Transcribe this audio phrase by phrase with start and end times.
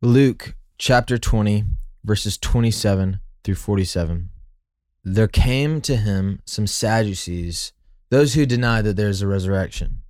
[0.00, 1.64] Luke chapter 20,
[2.04, 4.30] verses 27 through 47.
[5.02, 7.72] There came to him some Sadducees,
[8.08, 10.02] those who deny that there is a resurrection.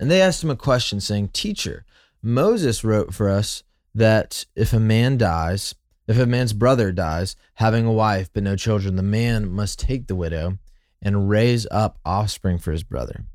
[0.00, 1.84] And they asked him a question, saying, Teacher,
[2.20, 3.62] Moses wrote for us
[3.94, 5.76] that if a man dies,
[6.08, 10.08] if a man's brother dies, having a wife but no children, the man must take
[10.08, 10.58] the widow
[11.00, 13.26] and raise up offspring for his brother.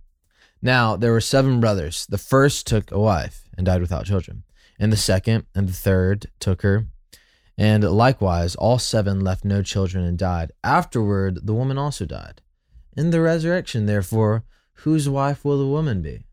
[0.61, 2.05] Now, there were seven brothers.
[2.05, 4.43] The first took a wife and died without children
[4.79, 6.87] and the second and the third took her.
[7.57, 10.51] And likewise, all seven left no children and died.
[10.63, 12.41] Afterward, the woman also died.
[12.97, 14.43] In the resurrection, therefore,
[14.79, 16.25] whose wife will the woman be?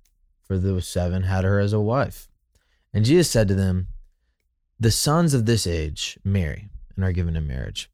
[0.43, 2.29] For the seven had her as a wife.
[2.93, 3.89] And Jesus said to them,
[4.79, 7.89] The sons of this age marry and are given in marriage.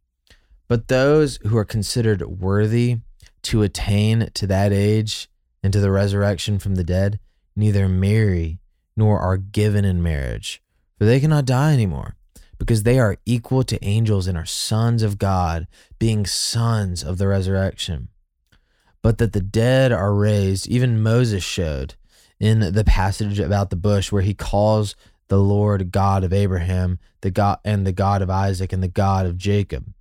[0.66, 2.98] But those who are considered worthy
[3.42, 5.28] to attain to that age
[5.62, 7.20] and to the resurrection from the dead
[7.56, 8.58] neither marry
[8.98, 10.60] nor are given in marriage,
[10.98, 12.16] for they cannot die anymore,
[12.58, 15.68] because they are equal to angels and are sons of God,
[16.00, 18.08] being sons of the resurrection.
[19.00, 21.94] But that the dead are raised, even Moses showed
[22.40, 24.96] in the passage about the bush where he calls
[25.28, 29.26] the Lord God of Abraham, the God and the God of Isaac and the God
[29.26, 29.92] of Jacob.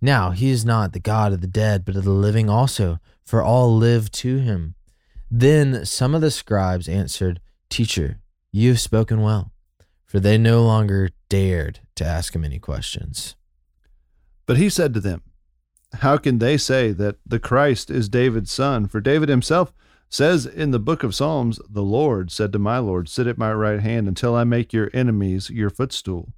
[0.00, 3.42] Now he is not the God of the dead, but of the living also, for
[3.42, 4.74] all live to him.
[5.30, 8.18] Then some of the scribes answered, Teacher,
[8.52, 9.50] you have spoken well,
[10.04, 13.34] for they no longer dared to ask him any questions.
[14.44, 15.22] But he said to them,
[15.94, 18.86] How can they say that the Christ is David's son?
[18.86, 19.72] For David himself
[20.10, 23.52] says in the book of Psalms, The Lord said to my Lord, Sit at my
[23.54, 26.34] right hand until I make your enemies your footstool.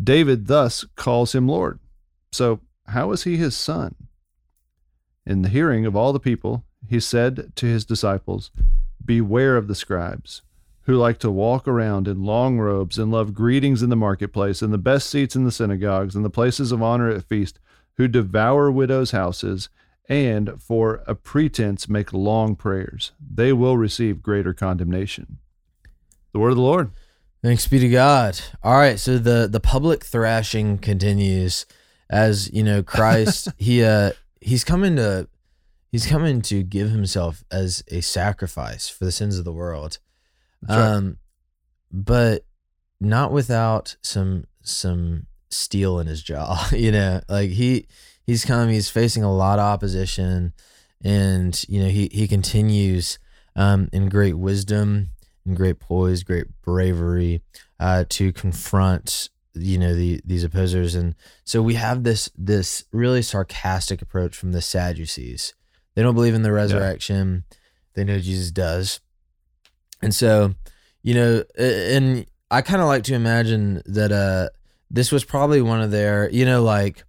[0.00, 1.80] David thus calls him Lord.
[2.30, 3.96] So, how is he his son?
[5.26, 8.52] In the hearing of all the people, he said to his disciples,
[9.04, 10.42] Beware of the scribes
[10.88, 14.72] who like to walk around in long robes and love greetings in the marketplace and
[14.72, 17.60] the best seats in the synagogues and the places of honor at feast,
[17.98, 19.68] who devour widows' houses
[20.08, 23.12] and for a pretense make long prayers.
[23.20, 25.36] They will receive greater condemnation.
[26.32, 26.90] The word of the Lord.
[27.42, 28.40] Thanks be to God.
[28.62, 31.66] All right, so the the public thrashing continues
[32.08, 35.28] as, you know, Christ he uh he's coming to
[35.92, 39.98] he's coming to give himself as a sacrifice for the sins of the world.
[40.66, 41.18] Um,
[41.92, 42.44] but
[43.00, 46.68] not without some some steel in his jaw.
[46.72, 47.86] You know, like he
[48.24, 50.52] he's come, he's facing a lot of opposition,
[51.02, 53.18] and you know he he continues
[53.56, 55.10] um, in great wisdom,
[55.46, 57.42] in great poise, great bravery
[57.80, 61.14] uh, to confront you know the these opposers, and
[61.44, 65.54] so we have this this really sarcastic approach from the Sadducees.
[65.94, 67.44] They don't believe in the resurrection.
[67.50, 67.56] Yeah.
[67.94, 69.00] They know Jesus does
[70.02, 70.54] and so,
[71.02, 74.48] you know, and I kind of like to imagine that uh,
[74.90, 77.04] this was probably one of their, you know, like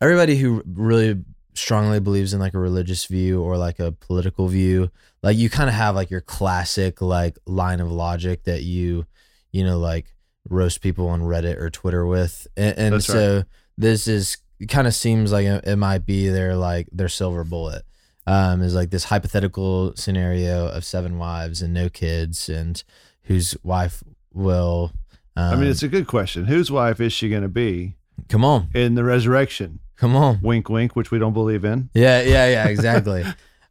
[0.00, 1.22] everybody who really
[1.54, 4.90] strongly believes in like a religious view or like a political view,
[5.22, 9.06] like you kind of have like your classic like line of logic that you,
[9.52, 10.06] you know, like
[10.48, 13.44] roast people on Reddit or Twitter with, and, and so right.
[13.78, 17.84] this is kind of seems like it might be their like their silver bullet
[18.26, 22.82] um, is like this hypothetical scenario of seven wives and no kids, and
[23.22, 24.02] whose wife
[24.32, 24.92] will.
[25.36, 26.46] Um, I mean, it's a good question.
[26.46, 27.96] Whose wife is she going to be?
[28.28, 28.68] Come on.
[28.74, 29.80] In the resurrection.
[29.96, 30.40] Come on.
[30.42, 31.90] Wink, wink, which we don't believe in.
[31.94, 33.24] Yeah, yeah, yeah, exactly.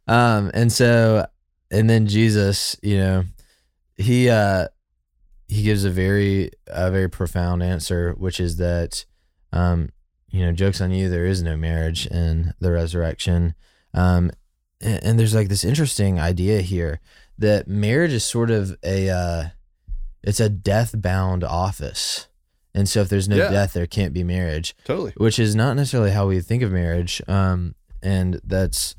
[0.06, 1.26] um, and so,
[1.70, 3.24] and then Jesus, you know,
[3.96, 4.68] he uh,
[5.48, 9.04] he gives a very a very profound answer, which is that,
[9.52, 9.90] um,
[10.30, 11.08] you know, jokes on you.
[11.08, 13.54] There is no marriage in the resurrection.
[13.92, 14.30] Um,
[14.80, 17.00] and, and there's like this interesting idea here
[17.38, 19.44] that marriage is sort of a uh,
[20.22, 22.28] it's a death bound office.
[22.74, 23.50] And so if there's no yeah.
[23.50, 24.74] death, there can't be marriage.
[24.84, 25.12] Totally.
[25.16, 27.22] Which is not necessarily how we think of marriage.
[27.28, 28.96] Um, and that's,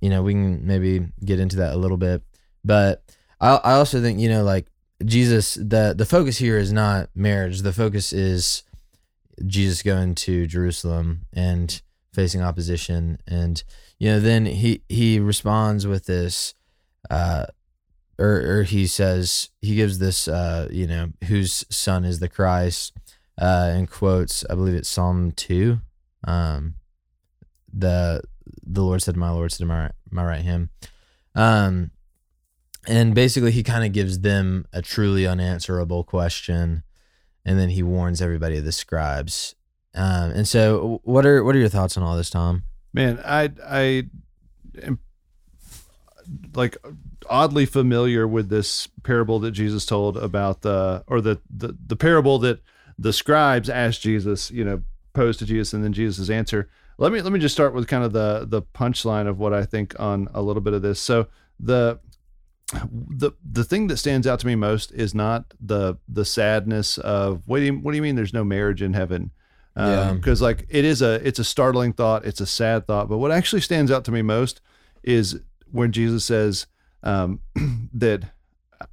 [0.00, 2.22] you know, we can maybe get into that a little bit.
[2.64, 3.02] But
[3.40, 4.66] I, I also think, you know, like
[5.04, 7.62] Jesus, the, the focus here is not marriage.
[7.62, 8.62] The focus is
[9.46, 11.80] Jesus going to Jerusalem and
[12.14, 13.18] facing opposition.
[13.26, 13.62] And,
[13.98, 16.54] you know, then he he responds with this,
[17.10, 17.46] uh,
[18.18, 22.92] or or he says he gives this, uh, you know, whose son is the Christ,
[23.40, 25.80] uh, and quotes I believe it's Psalm two,
[26.26, 26.76] um,
[27.72, 28.22] the
[28.62, 30.68] the Lord said, "My Lord said to my my right hand,"
[31.34, 31.90] um,
[32.86, 36.84] and basically he kind of gives them a truly unanswerable question,
[37.44, 39.56] and then he warns everybody the scribes.
[39.94, 42.64] Um, and so, what are what are your thoughts on all this, Tom?
[42.92, 44.04] Man, I I
[44.82, 44.98] am
[46.54, 46.76] like
[47.28, 52.38] oddly familiar with this parable that Jesus told about the or the the, the parable
[52.40, 52.60] that
[52.98, 54.82] the scribes asked Jesus, you know,
[55.12, 56.68] posed to Jesus, and then Jesus' answer.
[56.98, 59.64] Let me let me just start with kind of the the punchline of what I
[59.64, 61.00] think on a little bit of this.
[61.00, 62.00] So the
[62.72, 67.42] the the thing that stands out to me most is not the the sadness of
[67.46, 69.30] what do you what do you mean there's no marriage in heaven
[69.76, 70.12] Yeah.
[70.12, 73.32] because like it is a it's a startling thought it's a sad thought but what
[73.32, 74.60] actually stands out to me most
[75.02, 75.40] is
[75.72, 76.66] when jesus says
[77.02, 77.40] um,
[77.92, 78.22] that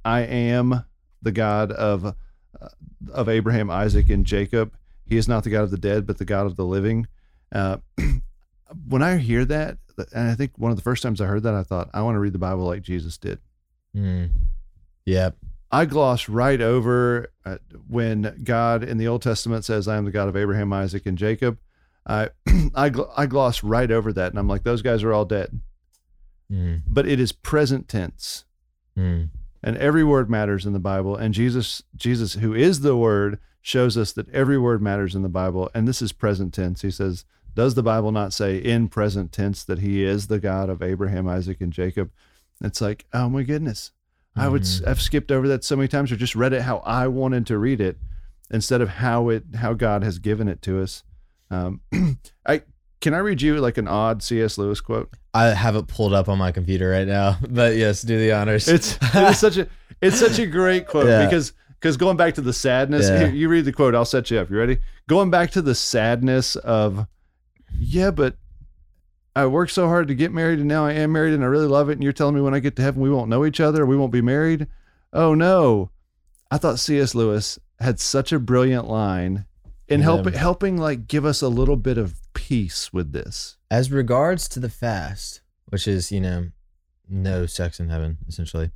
[0.04, 0.84] i am
[1.22, 2.12] the god of uh,
[3.12, 4.74] of abraham isaac and jacob
[5.06, 7.06] he is not the god of the dead but the god of the living
[7.54, 7.76] uh,
[8.88, 9.78] when i hear that
[10.12, 12.16] and i think one of the first times i heard that i thought i want
[12.16, 13.38] to read the bible like jesus did
[13.94, 14.30] Mm.
[15.04, 15.36] Yep.
[15.72, 17.56] I gloss right over uh,
[17.88, 21.16] when God in the Old Testament says, "I am the God of Abraham, Isaac, and
[21.18, 21.58] Jacob."
[22.06, 22.28] I
[22.74, 25.60] I, gl- I gloss right over that, and I'm like, those guys are all dead.
[26.50, 26.82] Mm.
[26.86, 28.44] But it is present tense,
[28.98, 29.30] Mm.
[29.62, 31.16] and every word matters in the Bible.
[31.16, 35.28] And Jesus, Jesus, who is the Word, shows us that every word matters in the
[35.30, 36.82] Bible, and this is present tense.
[36.82, 37.24] He says,
[37.54, 41.26] "Does the Bible not say in present tense that He is the God of Abraham,
[41.26, 42.10] Isaac, and Jacob?"
[42.60, 43.92] It's like, oh my goodness.
[44.36, 44.86] I would Mhm.
[44.86, 47.58] have skipped over that so many times or just read it how I wanted to
[47.58, 47.98] read it
[48.50, 51.02] instead of how it how God has given it to us.
[51.50, 51.80] Um,
[52.46, 52.62] I
[53.00, 54.56] can I read you like an odd C.S.
[54.58, 55.10] Lewis quote?
[55.34, 58.68] I have it pulled up on my computer right now, but yes, do the honors.
[58.68, 59.68] It's it's such a
[60.00, 61.24] it's such a great quote Yeah.
[61.26, 63.26] because because going back to the sadness, Yeah.
[63.28, 63.94] you read the quote.
[63.94, 64.50] I'll set you up.
[64.50, 64.78] You ready?
[65.08, 67.06] Going back to the sadness of,
[67.78, 68.36] yeah, but
[69.34, 71.66] I worked so hard to get married, and now I am married, and I really
[71.66, 71.94] love it.
[71.94, 73.96] And you're telling me when I get to heaven we won't know each other, we
[73.96, 74.66] won't be married.
[75.12, 75.90] Oh no!
[76.50, 77.14] I thought C.S.
[77.14, 79.46] Lewis had such a brilliant line
[79.88, 80.04] in Yeah.
[80.04, 83.56] helping helping like give us a little bit of peace with this.
[83.70, 86.48] As regards to the fast, which is, you know,
[87.08, 88.70] no sex in heaven, essentially,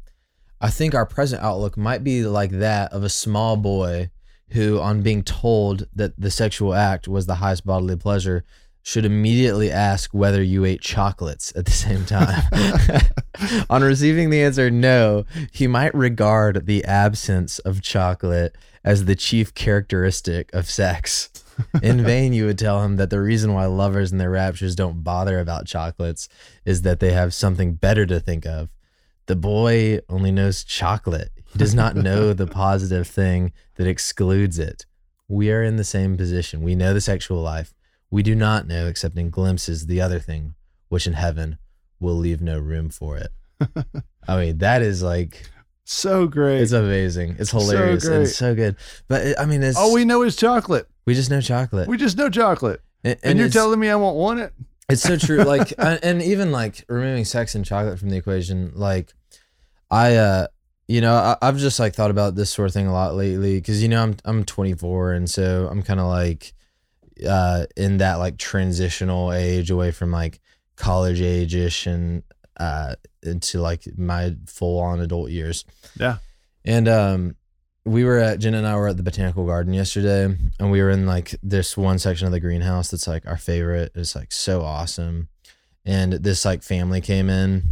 [0.61, 4.11] I think our present outlook might be like that of a small boy
[4.51, 8.45] who, on being told that the sexual act was the highest bodily pleasure,
[8.87, 12.41] should immediately ask whether you ate chocolates at the same time.
[13.71, 19.53] on receiving the answer no, he might regard the absence of chocolate as the chief
[19.55, 21.31] characteristic of sex.
[21.83, 25.03] In vain, you would tell him that the reason why lovers in their raptures don't
[25.03, 26.29] bother about chocolates
[26.65, 28.69] is that they have something better to think of.
[29.27, 31.33] The boy only knows chocolate.
[31.45, 34.87] He does not know the positive thing that excludes it.
[35.27, 36.63] We are in the same position.
[36.63, 37.75] We know the sexual life.
[38.11, 40.55] We do not know, except in glimpses, the other thing,
[40.89, 41.59] which in heaven
[42.01, 43.31] will leave no room for it.
[44.29, 45.51] I mean, that is like,
[45.85, 46.61] So great.
[46.61, 47.37] it's amazing.
[47.39, 48.17] It's hilarious great.
[48.17, 48.77] and so good.
[49.09, 50.89] But it, I mean, it's, All we know is chocolate.
[51.07, 51.89] we just know chocolate.
[51.89, 52.81] We just know chocolate.
[53.05, 54.53] and, And, you're telling me I won't want it?
[54.89, 55.43] It's so true.
[55.45, 59.13] Like, and and even like removing sex and chocolate from the equation, like,
[59.91, 60.47] I, uh,
[60.89, 63.57] you know, I, I've just like thought about this sort of thing a lot lately
[63.57, 66.53] because you know I'm I'm 24 and so I'm kind of like,
[67.27, 70.41] uh, in that like transitional age away from like
[70.77, 72.23] college age ish and
[72.59, 75.65] uh into like my full on adult years.
[75.99, 76.19] Yeah.
[76.65, 77.37] And um,
[77.85, 80.25] we were at Jen and I were at the botanical garden yesterday,
[80.59, 83.93] and we were in like this one section of the greenhouse that's like our favorite.
[83.95, 85.29] It's like so awesome,
[85.85, 87.63] and this like family came in.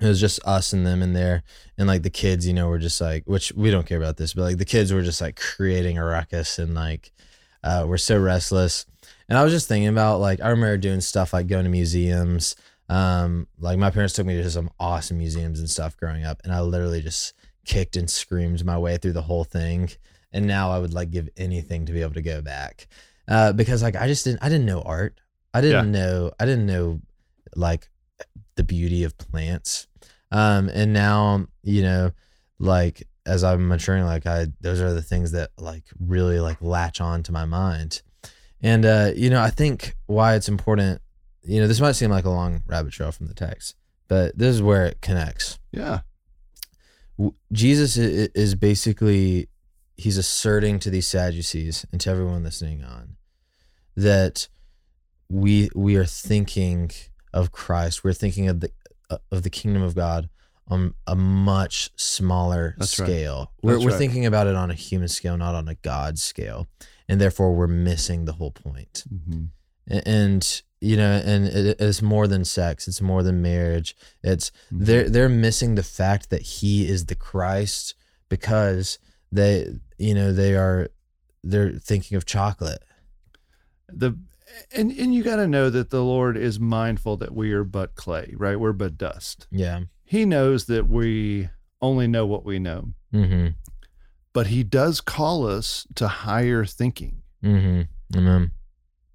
[0.00, 1.42] It was just us and them in there,
[1.76, 4.32] and like the kids, you know, were just like, which we don't care about this,
[4.32, 7.12] but like the kids were just like creating a ruckus and like,
[7.62, 8.86] uh, we're so restless.
[9.28, 12.56] And I was just thinking about like I remember doing stuff like going to museums.
[12.88, 16.52] Um, like my parents took me to some awesome museums and stuff growing up, and
[16.52, 17.34] I literally just
[17.66, 19.90] kicked and screamed my way through the whole thing.
[20.32, 22.86] And now I would like give anything to be able to go back,
[23.28, 25.20] uh, because like I just didn't I didn't know art.
[25.52, 27.00] I didn't know I didn't know
[27.54, 27.88] like
[28.56, 29.86] the beauty of plants.
[30.30, 32.12] Um, and now you know,
[32.58, 37.00] like as I'm maturing, like I those are the things that like really like latch
[37.00, 38.02] on to my mind.
[38.62, 41.00] And uh, you know, I think why it's important,
[41.42, 43.76] you know, this might seem like a long rabbit trail from the text,
[44.08, 45.58] but this is where it connects.
[45.70, 46.00] Yeah.
[47.52, 49.48] Jesus is basically
[49.96, 53.16] he's asserting to these Sadducees and to everyone listening on
[53.96, 54.48] that
[55.28, 56.90] we we are thinking
[57.34, 58.02] of Christ.
[58.02, 58.70] We're thinking of the
[59.30, 60.28] of the kingdom of God
[60.68, 63.06] on a much smaller That's right.
[63.06, 63.52] scale.
[63.62, 63.98] We're we're right.
[63.98, 66.68] thinking about it on a human scale, not on a God scale,
[67.08, 69.44] and therefore we're missing the whole point Mm-hmm.
[69.90, 74.50] A- and you know and it, it's more than sex it's more than marriage it's
[74.72, 74.84] Mm-hmm.
[74.84, 77.94] they're they're missing the fact that he is the christ
[78.28, 78.98] because
[79.32, 80.88] they you know they are
[81.42, 82.84] they're thinking of chocolate
[83.88, 84.12] the
[84.72, 87.94] and and you got to know that the Lord is mindful that we are but
[87.94, 88.58] clay, right?
[88.58, 89.46] We're but dust.
[89.50, 91.50] yeah He knows that we
[91.80, 92.88] only know what we know.
[93.12, 93.48] mm-hmm
[94.38, 97.22] but he does call us to higher thinking.
[97.42, 97.82] Mm-hmm.
[98.16, 98.52] Amen.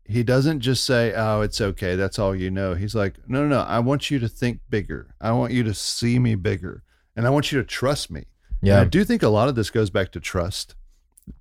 [0.04, 1.96] He doesn't just say, "Oh, it's okay.
[1.96, 3.62] That's all you know." He's like, "No, no, no.
[3.62, 5.16] I want you to think bigger.
[5.22, 6.84] I want you to see me bigger,
[7.16, 8.26] and I want you to trust me."
[8.62, 10.76] And I do think a lot of this goes back to trust.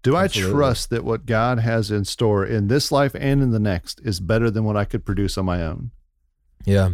[0.04, 3.59] Do I trust that what God has in store in this life and in the
[3.59, 5.90] next is better than what I could produce on my own?
[6.64, 6.90] Yeah.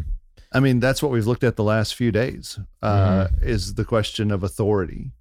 [0.53, 2.59] I mean, that's what we've looked at the last few days.
[2.83, 5.13] Uh, Is the question of authority,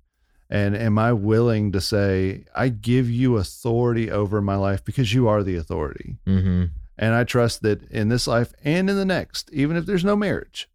[0.50, 5.27] and am I willing to say, "I give you authority over my life because you
[5.27, 6.65] are the authority," Mm-hmm.
[6.98, 10.15] and I trust that in this life and in the next, even if there's no
[10.15, 10.69] marriage,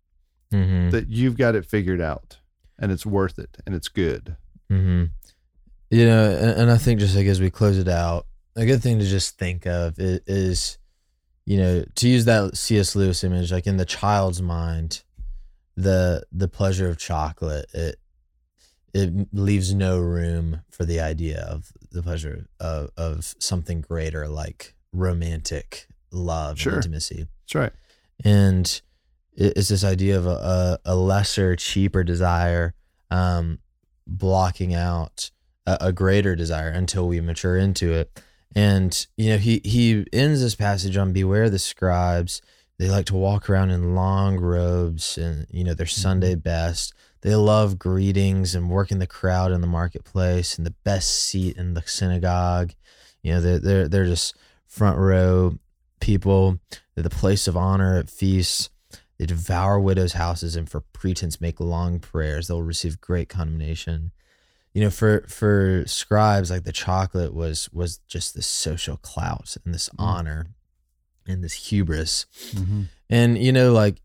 [0.53, 0.91] Mm-hmm.
[0.91, 2.37] that you've got it figured out,
[2.79, 4.37] and it's worth it, and it's good.
[4.71, 5.05] Mm-hmm.
[5.91, 8.83] You know, and, and I think just like as we close it out, a good
[8.83, 10.77] thing to just think of is,
[11.45, 12.95] you know, to use that C.S.
[12.95, 15.03] Lewis image, like in the child's mind,
[15.77, 17.97] the the pleasure of chocolate, it
[18.95, 24.75] it leaves no room for the idea of the pleasure of, of something greater like
[24.93, 26.75] romantic love Sure.
[26.75, 27.73] and intimacy That's right.
[28.23, 28.83] and
[29.35, 32.75] it's this idea of a, a, a lesser cheaper desire
[33.11, 33.61] um,
[34.07, 35.31] blocking out
[35.67, 38.21] a, a greater desire until we mature into it
[38.55, 42.43] and you know he he ends this passage on beware the scribes
[42.79, 46.01] they like to walk around in long robes and you know their mm-hmm.
[46.01, 46.93] sunday best
[47.23, 51.57] they love greetings and work in the crowd in the marketplace and the best seat
[51.57, 52.73] in the synagogue
[53.23, 55.57] you know they're they're, they're just front row
[56.01, 56.59] people
[56.95, 58.71] they're the place of honor at feasts.
[59.19, 62.49] They devour widows' houses and for pretense make long prayers.
[62.49, 64.13] They'll receive great condemnation.
[64.75, 69.75] You know, for for scribes, like the chocolate was was just this social clout and
[69.75, 70.03] this mm-hmm.
[70.03, 70.47] honor
[71.27, 72.27] and this hubris.
[72.53, 72.83] Mm-hmm.
[73.11, 74.01] And you know, like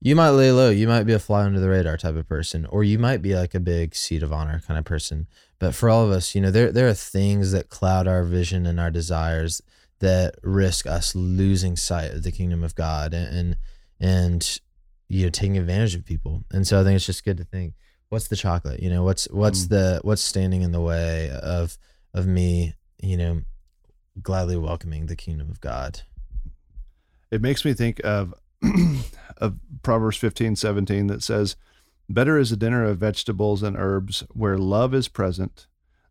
[0.00, 2.66] you might lay low, you might be a fly under the radar type of person,
[2.66, 5.28] or you might be like a big seat of honor kind of person.
[5.60, 8.66] But for all of us, you know, there there are things that cloud our vision
[8.66, 9.62] and our desires
[10.00, 13.56] that risk us losing sight of the kingdom of God and and,
[14.00, 14.60] and
[15.08, 16.44] you know taking advantage of people.
[16.50, 17.74] And so I think it's just good to think,
[18.12, 18.80] what's the chocolate?
[18.82, 19.68] You know, what's what's Mm.
[19.70, 21.78] the what's standing in the way of
[22.12, 23.40] of me, you know,
[24.22, 26.02] gladly welcoming the kingdom of God.
[27.30, 28.34] it makes me think of
[29.38, 31.56] of Proverbs 15, 17 that says,
[32.10, 35.66] Better is a dinner of vegetables and herbs where love is present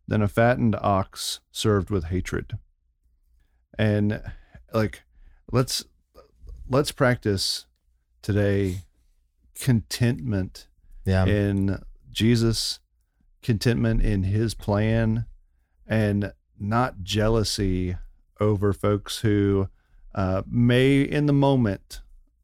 [0.08, 2.58] than a fattened ox served with hatred.
[3.78, 4.20] And
[4.74, 5.02] like
[5.52, 5.84] let's
[6.68, 7.66] let's practice
[8.22, 8.78] today
[9.54, 10.66] contentment
[11.04, 11.24] Yeah.
[11.26, 11.78] in
[12.12, 12.78] Jesus,
[13.42, 15.26] contentment in his plan,
[15.86, 17.96] and not jealousy
[18.40, 19.68] over folks who
[20.14, 22.00] uh, may in the moment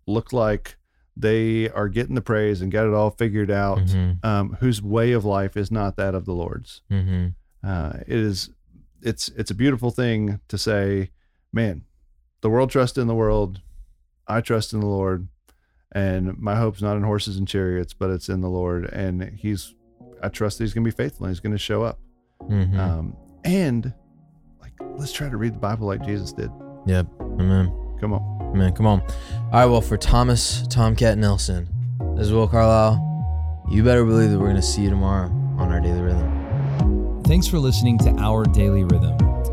[0.06, 0.76] look like
[1.16, 4.24] they are getting the praise and got it all figured out, Mhm.
[4.24, 6.82] um, whose way of life is not that of the Lord's.
[6.90, 7.34] Mhm.
[7.62, 8.50] Uh, it is,
[9.02, 11.10] it's it's a beautiful thing to say,
[11.52, 11.82] man,
[12.40, 13.60] the world trusts in the world,
[14.26, 15.28] I trust in the Lord,
[15.92, 19.74] and my hope's not in horses and chariots, but it's in the Lord, and He's,
[20.22, 21.98] I trust that He's going to be faithful and He's going to show up.
[22.42, 22.78] Mhm.
[22.78, 23.92] Um, and
[24.60, 26.50] like, let's try to read the Bible like Jesus did.
[26.86, 27.06] Yep.
[27.20, 27.72] Amen.
[28.00, 28.50] Come on.
[28.54, 28.72] Amen.
[28.74, 29.00] Come on.
[29.00, 29.66] All right.
[29.66, 31.68] Well, for Thomas Tomcat Nelson,
[32.16, 33.04] this is Will Carlisle.
[33.70, 35.26] You better believe that we're going to see you tomorrow
[35.58, 37.22] on our daily rhythm.
[37.24, 39.18] Thanks for listening to Our Daily Rhythm.